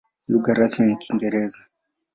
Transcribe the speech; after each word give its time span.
Lugha 0.31 0.51
rasmi 0.59 0.83
ni 0.85 0.95
Kiingereza. 1.01 1.61